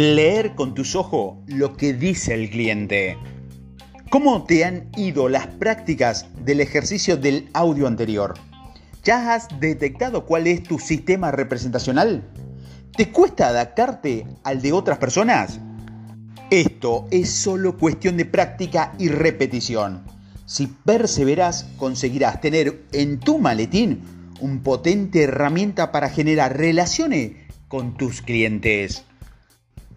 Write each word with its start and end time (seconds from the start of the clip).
Leer 0.00 0.54
con 0.54 0.74
tus 0.74 0.94
ojos 0.94 1.38
lo 1.48 1.76
que 1.76 1.92
dice 1.92 2.32
el 2.32 2.50
cliente. 2.50 3.18
¿Cómo 4.10 4.44
te 4.44 4.64
han 4.64 4.90
ido 4.96 5.28
las 5.28 5.48
prácticas 5.48 6.28
del 6.44 6.60
ejercicio 6.60 7.16
del 7.16 7.48
audio 7.52 7.88
anterior? 7.88 8.34
¿Ya 9.02 9.34
has 9.34 9.48
detectado 9.58 10.24
cuál 10.24 10.46
es 10.46 10.62
tu 10.62 10.78
sistema 10.78 11.32
representacional? 11.32 12.22
¿Te 12.96 13.10
cuesta 13.10 13.48
adaptarte 13.48 14.24
al 14.44 14.62
de 14.62 14.70
otras 14.70 14.98
personas? 14.98 15.58
Esto 16.48 17.08
es 17.10 17.32
solo 17.32 17.76
cuestión 17.76 18.16
de 18.16 18.24
práctica 18.24 18.94
y 19.00 19.08
repetición. 19.08 20.04
Si 20.46 20.68
perseveras, 20.68 21.66
conseguirás 21.76 22.40
tener 22.40 22.84
en 22.92 23.18
tu 23.18 23.40
maletín 23.40 24.02
un 24.38 24.62
potente 24.62 25.24
herramienta 25.24 25.90
para 25.90 26.08
generar 26.08 26.56
relaciones 26.56 27.32
con 27.66 27.96
tus 27.96 28.22
clientes. 28.22 29.07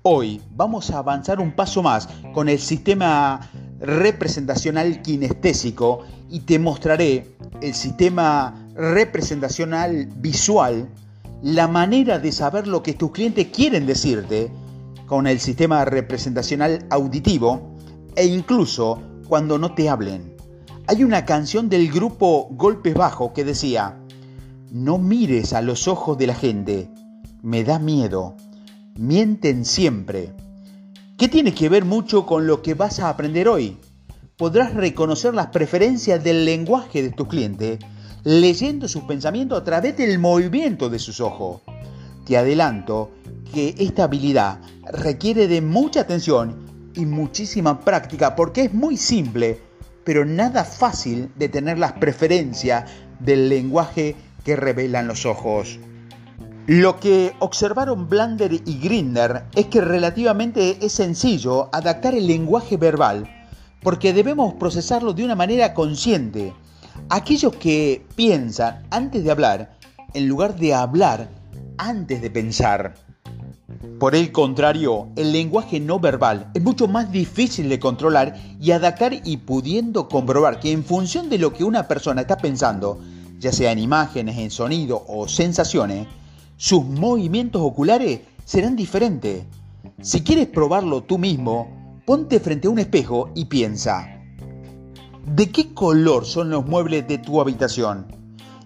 Hoy 0.04 0.42
vamos 0.56 0.90
a 0.90 0.98
avanzar 0.98 1.40
un 1.40 1.52
paso 1.52 1.84
más 1.84 2.10
con 2.34 2.50
el 2.50 2.58
sistema 2.58 3.40
representacional 3.80 5.04
kinestésico 5.04 6.00
y 6.28 6.40
te 6.40 6.58
mostraré 6.58 7.36
el 7.62 7.76
sistema 7.76 8.68
representacional 8.74 10.08
visual, 10.16 10.90
la 11.44 11.68
manera 11.68 12.18
de 12.18 12.32
saber 12.32 12.66
lo 12.66 12.82
que 12.82 12.94
tus 12.94 13.12
clientes 13.12 13.50
quieren 13.54 13.86
decirte 13.86 14.52
con 15.06 15.28
el 15.28 15.40
sistema 15.40 15.86
representacional 15.86 16.84
auditivo 16.90 17.76
e 18.16 18.26
incluso 18.26 19.00
cuando 19.28 19.60
no 19.60 19.76
te 19.76 19.88
hablen. 19.88 20.36
Hay 20.88 21.04
una 21.04 21.26
canción 21.26 21.70
del 21.70 21.92
grupo 21.92 22.48
Golpes 22.54 22.96
Bajo 22.96 23.34
que 23.34 23.44
decía, 23.44 24.00
no 24.72 24.98
mires 24.98 25.54
a 25.54 25.62
los 25.62 25.88
ojos 25.88 26.18
de 26.18 26.26
la 26.26 26.34
gente, 26.34 26.90
me 27.44 27.64
da 27.64 27.78
miedo 27.78 28.36
mienten 28.96 29.66
siempre. 29.66 30.34
¿Qué 31.18 31.28
tiene 31.28 31.54
que 31.54 31.70
ver 31.70 31.86
mucho 31.86 32.26
con 32.26 32.48
lo 32.48 32.62
que 32.62 32.74
vas 32.74 33.00
a 33.00 33.10
aprender 33.10 33.48
hoy? 33.48 33.78
Podrás 34.38 34.74
reconocer 34.74 35.34
las 35.34 35.48
preferencias 35.48 36.24
del 36.24 36.46
lenguaje 36.46 37.04
de 37.04 37.12
tu 37.12 37.28
cliente 37.28 37.80
leyendo 38.24 38.88
sus 38.88 39.04
pensamientos 39.04 39.60
a 39.60 39.64
través 39.64 39.98
del 39.98 40.20
movimiento 40.20 40.90
de 40.90 41.00
sus 41.00 41.20
ojos. 41.20 41.62
Te 42.26 42.38
adelanto 42.38 43.12
que 43.54 43.76
esta 43.80 44.04
habilidad 44.04 44.60
requiere 44.92 45.48
de 45.48 45.62
mucha 45.62 46.02
atención 46.02 46.92
y 46.94 47.06
muchísima 47.06 47.80
práctica 47.80 48.36
porque 48.36 48.64
es 48.64 48.74
muy 48.74 48.98
simple, 48.98 49.60
pero 50.04 50.26
nada 50.26 50.64
fácil 50.64 51.30
de 51.36 51.50
tener 51.50 51.80
las 51.80 51.94
preferencias 51.94 52.90
del 53.20 53.50
lenguaje 53.50 54.16
que 54.44 54.56
revelan 54.56 55.08
los 55.08 55.26
ojos. 55.26 55.80
Lo 56.68 57.00
que 57.00 57.34
observaron 57.40 58.08
Blander 58.08 58.54
y 58.54 58.78
Grinder 58.80 59.46
es 59.56 59.66
que 59.66 59.82
relativamente 59.82 60.78
es 60.86 60.92
sencillo 60.92 61.70
adaptar 61.74 62.14
el 62.14 62.28
lenguaje 62.28 62.78
verbal 62.78 63.28
porque 63.82 64.14
debemos 64.14 64.54
procesarlo 64.54 65.14
de 65.14 65.26
una 65.26 65.36
manera 65.36 65.74
consciente. 65.74 66.54
Aquellos 67.10 67.56
que 67.56 68.06
piensan 68.16 68.84
antes 68.92 69.24
de 69.24 69.32
hablar, 69.32 69.76
en 70.14 70.28
lugar 70.28 70.56
de 70.56 70.76
hablar 70.76 71.30
antes 71.80 72.22
de 72.22 72.30
pensar. 72.30 72.94
Por 74.00 74.14
el 74.14 74.32
contrario, 74.32 75.10
el 75.16 75.32
lenguaje 75.32 75.80
no 75.80 76.00
verbal 76.00 76.52
es 76.54 76.62
mucho 76.62 76.88
más 76.88 77.12
difícil 77.12 77.70
de 77.70 77.80
controlar 77.80 78.36
y 78.60 78.70
adaptar 78.70 79.14
y 79.24 79.38
pudiendo 79.38 80.08
comprobar 80.08 80.60
que 80.60 80.72
en 80.72 80.84
función 80.84 81.28
de 81.28 81.40
lo 81.40 81.54
que 81.54 81.64
una 81.64 81.88
persona 81.88 82.22
está 82.22 82.38
pensando, 82.38 83.00
ya 83.40 83.52
sea 83.52 83.72
en 83.72 83.80
imágenes, 83.80 84.38
en 84.38 84.52
sonido 84.52 85.04
o 85.08 85.28
sensaciones, 85.28 86.08
sus 86.62 86.86
movimientos 86.86 87.60
oculares 87.60 88.20
serán 88.46 88.76
diferentes. 88.76 89.46
Si 90.00 90.22
quieres 90.22 90.46
probarlo 90.46 91.02
tú 91.02 91.18
mismo, 91.18 91.98
ponte 92.06 92.40
frente 92.40 92.68
a 92.68 92.70
un 92.70 92.78
espejo 92.78 93.32
y 93.34 93.46
piensa, 93.46 94.08
¿de 95.26 95.50
qué 95.50 95.74
color 95.74 96.24
son 96.24 96.52
los 96.52 96.64
muebles 96.64 97.08
de 97.08 97.18
tu 97.18 97.42
habitación? 97.42 98.06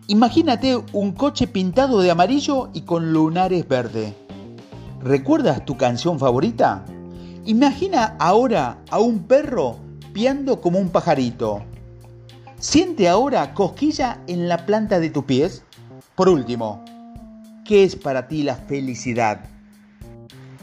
Imagínate 0.08 0.78
un 0.92 1.14
coche 1.14 1.48
pintado 1.48 2.02
de 2.02 2.12
amarillo 2.12 2.70
y 2.74 2.82
con 2.82 3.14
lunares 3.14 3.66
verdes. 3.66 4.14
¿Recuerdas 5.00 5.64
tu 5.64 5.78
canción 5.78 6.20
favorita? 6.20 6.84
Imagina 7.46 8.18
ahora 8.20 8.84
a 8.92 9.00
un 9.00 9.20
perro 9.20 9.78
piando 10.12 10.60
como 10.60 10.80
un 10.80 10.90
pajarito. 10.90 11.64
Siente 12.60 13.08
ahora 13.08 13.54
cosquilla 13.54 14.22
en 14.28 14.50
la 14.50 14.66
planta 14.66 15.00
de 15.00 15.12
tus 15.12 15.24
pies. 15.24 15.64
Por 16.16 16.28
último, 16.28 16.84
¿Qué 17.66 17.84
es 17.84 17.96
para 17.96 18.28
ti 18.28 18.44
la 18.44 18.58
felicidad? 18.58 19.40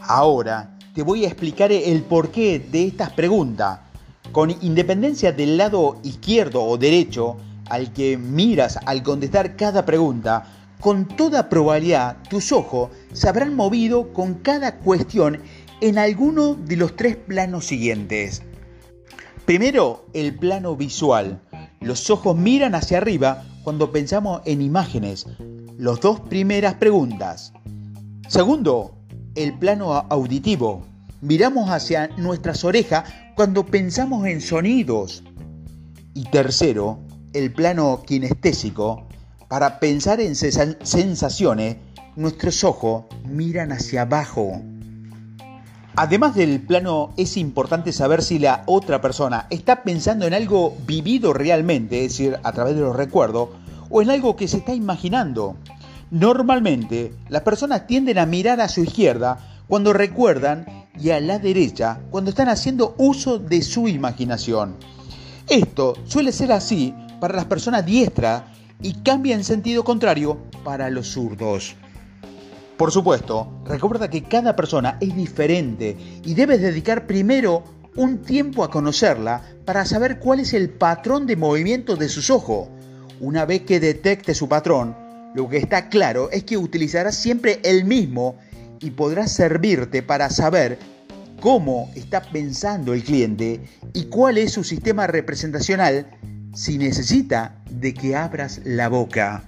Ahora 0.02 0.78
te 0.94 1.02
voy 1.02 1.24
a 1.24 1.26
explicar 1.26 1.72
el 1.72 2.02
porqué 2.02 2.60
de 2.60 2.86
estas 2.86 3.10
preguntas. 3.10 3.80
Con 4.30 4.50
independencia 4.62 5.32
del 5.32 5.56
lado 5.56 5.98
izquierdo 6.04 6.62
o 6.62 6.78
derecho 6.78 7.38
al 7.68 7.92
que 7.92 8.16
miras 8.16 8.78
al 8.86 9.02
contestar 9.02 9.56
cada 9.56 9.84
pregunta, 9.84 10.46
con 10.80 11.08
toda 11.08 11.48
probabilidad 11.48 12.18
tus 12.30 12.52
ojos 12.52 12.90
se 13.12 13.28
habrán 13.28 13.56
movido 13.56 14.12
con 14.12 14.34
cada 14.34 14.76
cuestión 14.76 15.40
en 15.80 15.98
alguno 15.98 16.54
de 16.54 16.76
los 16.76 16.94
tres 16.94 17.16
planos 17.16 17.64
siguientes. 17.64 18.44
Primero, 19.44 20.06
el 20.12 20.36
plano 20.36 20.76
visual. 20.76 21.40
Los 21.80 22.10
ojos 22.10 22.36
miran 22.36 22.76
hacia 22.76 22.98
arriba 22.98 23.42
cuando 23.64 23.90
pensamos 23.90 24.42
en 24.44 24.62
imágenes, 24.62 25.26
las 25.82 25.98
dos 25.98 26.20
primeras 26.20 26.75
preguntas. 26.75 27.53
Segundo, 28.28 28.94
el 29.34 29.59
plano 29.59 29.93
auditivo. 30.10 30.87
Miramos 31.20 31.70
hacia 31.70 32.06
nuestras 32.19 32.62
orejas 32.62 33.12
cuando 33.34 33.66
pensamos 33.66 34.25
en 34.28 34.41
sonidos. 34.41 35.25
Y 36.15 36.22
tercero, 36.26 37.00
el 37.32 37.53
plano 37.53 38.00
kinestésico. 38.06 39.09
Para 39.48 39.81
pensar 39.81 40.20
en 40.20 40.37
sensaciones, 40.37 41.78
nuestros 42.14 42.62
ojos 42.62 43.06
miran 43.28 43.72
hacia 43.72 44.03
abajo. 44.03 44.62
Además 45.97 46.37
del 46.37 46.60
plano, 46.60 47.12
es 47.16 47.37
importante 47.37 47.93
saber 47.93 48.22
si 48.22 48.38
la 48.38 48.62
otra 48.66 49.00
persona 49.00 49.49
está 49.50 49.82
pensando 49.82 50.28
en 50.28 50.34
algo 50.34 50.76
vivido 50.87 51.32
realmente, 51.32 52.04
es 52.04 52.12
decir, 52.12 52.38
a 52.44 52.53
través 52.53 52.76
de 52.76 52.82
los 52.82 52.94
recuerdos, 52.94 53.49
o 53.92 54.03
en 54.03 54.10
algo 54.10 54.34
que 54.34 54.48
se 54.48 54.56
está 54.56 54.75
imaginando. 54.75 55.56
Normalmente, 56.10 57.14
las 57.28 57.42
personas 57.42 57.86
tienden 57.86 58.19
a 58.19 58.26
mirar 58.26 58.60
a 58.60 58.69
su 58.69 58.82
izquierda 58.82 59.38
cuando 59.69 59.92
recuerdan 59.92 60.66
y 60.98 61.10
a 61.10 61.20
la 61.20 61.38
derecha 61.38 62.00
cuando 62.10 62.31
están 62.31 62.48
haciendo 62.48 62.94
uso 62.98 63.38
de 63.38 63.62
su 63.62 63.88
imaginación. 63.88 64.76
Esto 65.48 65.94
suele 66.06 66.32
ser 66.32 66.52
así 66.52 66.94
para 67.20 67.36
las 67.36 67.44
personas 67.44 67.84
diestras 67.84 68.42
y 68.81 68.94
cambia 68.94 69.34
en 69.34 69.44
sentido 69.44 69.84
contrario 69.84 70.38
para 70.64 70.91
los 70.91 71.08
zurdos. 71.08 71.76
Por 72.76 72.91
supuesto, 72.91 73.48
recuerda 73.64 74.08
que 74.08 74.25
cada 74.25 74.56
persona 74.56 74.97
es 75.00 75.14
diferente 75.14 75.97
y 76.25 76.34
debes 76.34 76.60
dedicar 76.62 77.06
primero 77.06 77.62
un 77.94 78.22
tiempo 78.22 78.64
a 78.64 78.70
conocerla 78.70 79.42
para 79.66 79.84
saber 79.84 80.19
cuál 80.19 80.41
es 80.41 80.54
el 80.54 80.70
patrón 80.70 81.26
de 81.26 81.36
movimiento 81.36 81.97
de 81.97 82.08
sus 82.08 82.31
ojos 82.31 82.69
una 83.22 83.47
vez 83.47 83.62
que 83.62 83.78
detecte 83.78 84.34
su 84.34 84.49
patrón, 84.49 84.97
lo 85.34 85.49
que 85.49 85.56
está 85.56 85.88
claro 85.88 86.28
es 86.33 86.43
que 86.43 86.56
utilizarás 86.56 87.16
siempre 87.16 87.60
el 87.62 87.84
mismo 87.84 88.37
y 88.81 88.91
podrás 88.91 89.31
servirte 89.31 90.03
para 90.03 90.28
saber 90.28 90.77
cómo 91.41 91.88
está 91.94 92.21
pensando 92.21 92.93
el 92.93 93.05
cliente 93.05 93.61
y 93.93 94.06
cuál 94.06 94.38
es 94.38 94.50
su 94.53 94.65
sistema 94.65 95.06
representacional 95.06 96.11
si 96.53 96.78
necesita 96.78 97.62
de 97.71 97.94
que 97.94 98.16
abras 98.16 98.61
la 98.65 98.88
boca. 98.88 99.44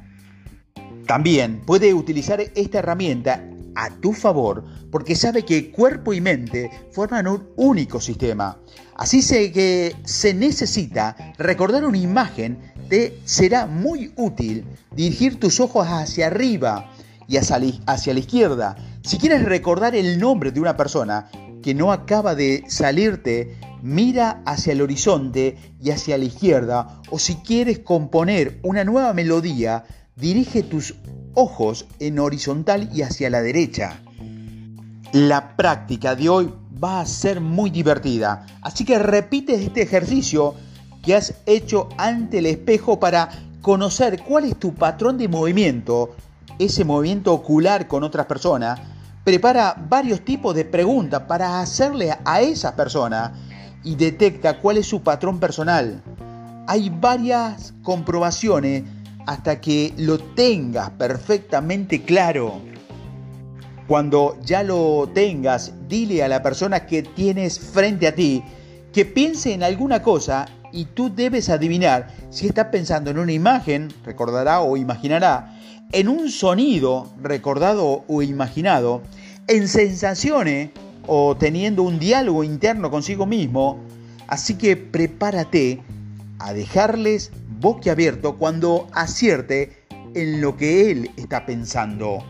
También 1.08 1.60
puede 1.66 1.92
utilizar 1.94 2.40
esta 2.40 2.78
herramienta 2.78 3.44
a 3.74 3.90
tu 3.90 4.12
favor 4.12 4.64
porque 4.92 5.16
sabe 5.16 5.44
que 5.44 5.72
cuerpo 5.72 6.12
y 6.12 6.20
mente 6.20 6.70
forman 6.92 7.26
un 7.26 7.48
único 7.56 8.00
sistema. 8.00 8.56
Así 8.96 9.20
que 9.52 9.96
se 10.04 10.32
necesita 10.32 11.16
recordar 11.38 11.84
una 11.84 11.98
imagen 11.98 12.72
será 13.24 13.66
muy 13.66 14.12
útil 14.16 14.64
dirigir 14.94 15.40
tus 15.40 15.60
ojos 15.60 15.86
hacia 15.88 16.26
arriba 16.26 16.92
y 17.26 17.36
hacia 17.36 18.12
la 18.14 18.20
izquierda. 18.20 18.76
Si 19.02 19.18
quieres 19.18 19.44
recordar 19.44 19.94
el 19.94 20.18
nombre 20.18 20.50
de 20.50 20.60
una 20.60 20.76
persona 20.76 21.28
que 21.62 21.74
no 21.74 21.92
acaba 21.92 22.34
de 22.34 22.64
salirte, 22.68 23.56
mira 23.82 24.42
hacia 24.44 24.72
el 24.72 24.82
horizonte 24.82 25.56
y 25.80 25.90
hacia 25.90 26.18
la 26.18 26.24
izquierda. 26.24 27.00
O 27.10 27.18
si 27.18 27.36
quieres 27.36 27.78
componer 27.78 28.60
una 28.62 28.84
nueva 28.84 29.12
melodía, 29.14 29.84
dirige 30.16 30.62
tus 30.62 30.94
ojos 31.34 31.86
en 32.00 32.18
horizontal 32.18 32.90
y 32.92 33.02
hacia 33.02 33.30
la 33.30 33.42
derecha. 33.42 34.00
La 35.12 35.56
práctica 35.56 36.14
de 36.14 36.28
hoy 36.28 36.52
va 36.82 37.00
a 37.00 37.06
ser 37.06 37.40
muy 37.40 37.70
divertida, 37.70 38.46
así 38.60 38.84
que 38.84 38.98
repite 38.98 39.54
este 39.54 39.82
ejercicio 39.82 40.54
que 41.04 41.14
has 41.14 41.34
hecho 41.46 41.88
ante 41.96 42.38
el 42.38 42.46
espejo 42.46 42.98
para 42.98 43.28
conocer 43.62 44.22
cuál 44.22 44.44
es 44.44 44.56
tu 44.58 44.74
patrón 44.74 45.18
de 45.18 45.28
movimiento, 45.28 46.14
ese 46.58 46.84
movimiento 46.84 47.32
ocular 47.32 47.88
con 47.88 48.04
otras 48.04 48.26
personas, 48.26 48.80
Prepara 49.24 49.74
varios 49.88 50.20
tipos 50.20 50.54
de 50.54 50.66
preguntas 50.66 51.22
para 51.22 51.60
hacerle 51.60 52.14
a 52.26 52.42
esa 52.42 52.76
persona 52.76 53.32
y 53.82 53.94
detecta 53.94 54.60
cuál 54.60 54.76
es 54.76 54.86
su 54.86 55.00
patrón 55.02 55.40
personal. 55.40 56.02
Hay 56.66 56.90
varias 56.90 57.72
comprobaciones 57.82 58.82
hasta 59.24 59.62
que 59.62 59.94
lo 59.96 60.18
tengas 60.18 60.90
perfectamente 60.90 62.02
claro. 62.02 62.60
Cuando 63.88 64.36
ya 64.44 64.62
lo 64.62 65.08
tengas, 65.14 65.72
dile 65.88 66.22
a 66.22 66.28
la 66.28 66.42
persona 66.42 66.84
que 66.84 67.02
tienes 67.02 67.58
frente 67.58 68.06
a 68.06 68.14
ti 68.14 68.44
que 68.92 69.06
piense 69.06 69.54
en 69.54 69.62
alguna 69.62 70.02
cosa 70.02 70.46
y 70.74 70.86
tú 70.86 71.14
debes 71.14 71.48
adivinar 71.50 72.08
si 72.30 72.48
está 72.48 72.72
pensando 72.72 73.10
en 73.12 73.18
una 73.18 73.32
imagen, 73.32 73.94
recordará 74.04 74.60
o 74.60 74.76
imaginará, 74.76 75.56
en 75.92 76.08
un 76.08 76.28
sonido 76.30 77.08
recordado 77.22 78.04
o 78.08 78.22
imaginado, 78.22 79.00
en 79.46 79.68
sensaciones 79.68 80.70
o 81.06 81.36
teniendo 81.36 81.84
un 81.84 82.00
diálogo 82.00 82.42
interno 82.42 82.90
consigo 82.90 83.24
mismo. 83.24 83.78
Así 84.26 84.54
que 84.54 84.76
prepárate 84.76 85.80
a 86.40 86.52
dejarles 86.52 87.30
boquiabierto 87.60 88.36
cuando 88.36 88.88
acierte 88.92 89.84
en 90.14 90.40
lo 90.40 90.56
que 90.56 90.90
él 90.90 91.10
está 91.16 91.46
pensando. 91.46 92.24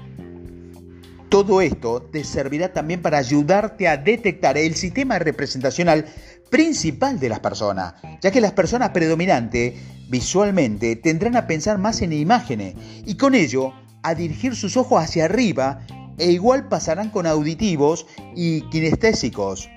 Todo 1.31 1.63
esto 1.63 2.03
te 2.03 2.23
servirá 2.25 2.73
también 2.73 3.01
para 3.01 3.19
ayudarte 3.19 3.89
a 3.89 3.97
detectar 3.97 4.59
el 4.59 4.75
sistema 4.75 5.19
representacional 5.19 6.05
principal 6.51 7.19
de 7.19 7.29
las 7.29 7.41
personas, 7.41 7.95
ya 8.21 8.31
que 8.31 8.41
las 8.41 8.53
personas 8.53 8.91
predominantes 8.91 9.75
visualmente 10.09 10.97
tendrán 10.97 11.37
a 11.37 11.47
pensar 11.47 11.79
más 11.79 12.03
en 12.03 12.13
imágenes 12.13 12.75
y 13.05 13.17
con 13.17 13.35
ello 13.35 13.73
a 14.03 14.15
dirigir 14.15 14.55
sus 14.55 14.77
ojos 14.77 15.03
hacia 15.03 15.25
arriba 15.25 15.81
e 16.19 16.31
igual 16.31 16.69
pasarán 16.69 17.11
con 17.11 17.27
auditivos 17.27 18.07
y 18.37 18.63
kinestésicos. 18.71 19.69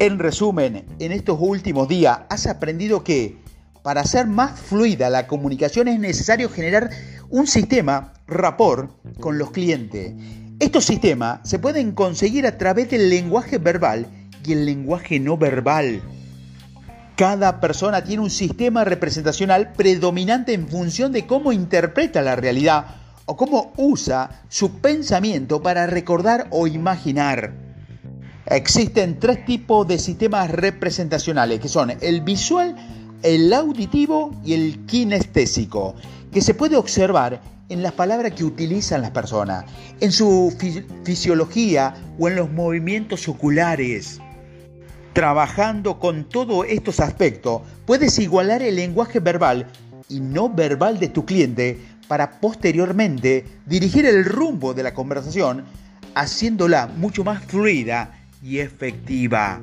En 0.00 0.18
resumen, 0.18 0.84
en 0.98 1.12
estos 1.12 1.38
últimos 1.40 1.86
días 1.86 2.20
has 2.28 2.46
aprendido 2.46 3.04
que 3.04 3.38
para 3.82 4.00
hacer 4.00 4.26
más 4.26 4.58
fluida 4.58 5.10
la 5.10 5.26
comunicación 5.26 5.88
es 5.88 6.00
necesario 6.00 6.48
generar 6.48 6.90
un 7.30 7.46
sistema 7.46 8.14
rapport 8.26 8.90
con 9.20 9.38
los 9.38 9.50
clientes. 9.50 10.14
Estos 10.58 10.86
sistemas 10.86 11.40
se 11.48 11.58
pueden 11.58 11.92
conseguir 11.92 12.46
a 12.46 12.56
través 12.56 12.90
del 12.90 13.10
lenguaje 13.10 13.58
verbal 13.58 14.08
y 14.46 14.52
el 14.52 14.66
lenguaje 14.66 15.20
no 15.20 15.36
verbal. 15.36 16.02
Cada 17.16 17.60
persona 17.60 18.02
tiene 18.02 18.22
un 18.22 18.30
sistema 18.30 18.84
representacional 18.84 19.72
predominante 19.72 20.52
en 20.52 20.68
función 20.68 21.12
de 21.12 21.26
cómo 21.26 21.52
interpreta 21.52 22.22
la 22.22 22.34
realidad 22.34 22.86
o 23.26 23.36
cómo 23.36 23.72
usa 23.76 24.42
su 24.48 24.80
pensamiento 24.80 25.62
para 25.62 25.86
recordar 25.86 26.48
o 26.50 26.66
imaginar. 26.66 27.52
Existen 28.46 29.18
tres 29.18 29.44
tipos 29.46 29.86
de 29.88 29.98
sistemas 29.98 30.50
representacionales, 30.50 31.60
que 31.60 31.68
son 31.68 31.92
el 32.00 32.20
visual, 32.20 32.74
el 33.22 33.52
auditivo 33.52 34.32
y 34.44 34.52
el 34.52 34.84
kinestésico, 34.84 35.94
que 36.30 36.42
se 36.42 36.52
puede 36.52 36.76
observar 36.76 37.40
en 37.70 37.82
las 37.82 37.92
palabras 37.92 38.32
que 38.32 38.44
utilizan 38.44 39.00
las 39.00 39.12
personas, 39.12 39.64
en 40.00 40.12
su 40.12 40.54
fisiología 41.04 41.94
o 42.18 42.28
en 42.28 42.36
los 42.36 42.50
movimientos 42.50 43.26
oculares. 43.28 44.20
Trabajando 45.14 46.00
con 46.00 46.24
todos 46.24 46.66
estos 46.68 46.98
aspectos, 46.98 47.62
puedes 47.86 48.18
igualar 48.18 48.62
el 48.62 48.74
lenguaje 48.74 49.20
verbal 49.20 49.68
y 50.08 50.18
no 50.18 50.48
verbal 50.48 50.98
de 50.98 51.08
tu 51.08 51.24
cliente 51.24 51.78
para 52.08 52.40
posteriormente 52.40 53.44
dirigir 53.64 54.06
el 54.06 54.24
rumbo 54.24 54.74
de 54.74 54.82
la 54.82 54.92
conversación, 54.92 55.64
haciéndola 56.16 56.88
mucho 56.88 57.22
más 57.22 57.44
fluida 57.44 58.18
y 58.42 58.58
efectiva. 58.58 59.60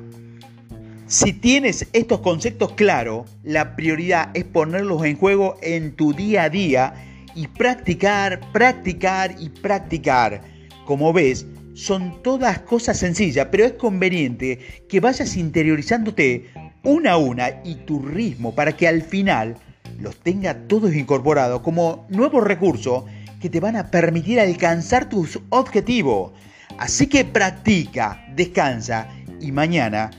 Si 1.06 1.34
tienes 1.34 1.86
estos 1.92 2.20
conceptos 2.20 2.72
claros, 2.72 3.28
la 3.42 3.76
prioridad 3.76 4.30
es 4.32 4.44
ponerlos 4.44 5.04
en 5.04 5.18
juego 5.18 5.56
en 5.60 5.94
tu 5.94 6.14
día 6.14 6.44
a 6.44 6.48
día 6.48 6.94
y 7.34 7.46
practicar, 7.48 8.40
practicar 8.52 9.34
y 9.38 9.50
practicar. 9.50 10.40
Como 10.86 11.12
ves, 11.12 11.44
son 11.74 12.22
todas 12.22 12.60
cosas 12.60 12.98
sencillas, 12.98 13.48
pero 13.50 13.64
es 13.64 13.72
conveniente 13.72 14.58
que 14.88 15.00
vayas 15.00 15.36
interiorizándote 15.36 16.50
una 16.82 17.12
a 17.12 17.16
una 17.16 17.48
y 17.64 17.76
tu 17.86 18.00
ritmo 18.00 18.54
para 18.54 18.76
que 18.76 18.88
al 18.88 19.02
final 19.02 19.56
los 20.00 20.16
tenga 20.16 20.66
todos 20.66 20.94
incorporados 20.94 21.62
como 21.62 22.06
nuevos 22.08 22.44
recursos 22.44 23.04
que 23.40 23.50
te 23.50 23.60
van 23.60 23.76
a 23.76 23.90
permitir 23.90 24.40
alcanzar 24.40 25.08
tus 25.08 25.40
objetivos. 25.48 26.32
Así 26.78 27.06
que 27.06 27.24
practica, 27.24 28.24
descansa 28.34 29.08
y 29.40 29.52
mañana 29.52 30.10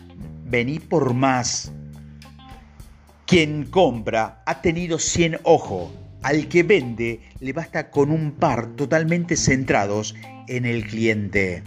vení 0.46 0.80
por 0.80 1.14
más. 1.14 1.72
Quien 3.26 3.66
compra 3.66 4.44
ha 4.46 4.62
tenido 4.62 5.00
100 5.00 5.40
ojos. 5.44 5.90
Al 6.24 6.48
que 6.48 6.64
vende 6.64 7.20
le 7.42 7.52
basta 7.52 7.92
con 7.92 8.10
un 8.10 8.32
par 8.32 8.76
totalmente 8.76 9.36
centrados 9.36 10.16
en 10.48 10.66
el 10.66 10.88
cliente. 10.88 11.64